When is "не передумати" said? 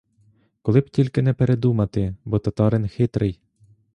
1.21-2.15